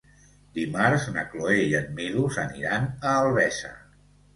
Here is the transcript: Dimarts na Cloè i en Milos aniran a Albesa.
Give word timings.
Dimarts 0.55 1.05
na 1.17 1.27
Cloè 1.35 1.59
i 1.67 1.77
en 1.83 1.95
Milos 2.01 2.43
aniran 2.49 2.93
a 3.13 3.17
Albesa. 3.23 3.77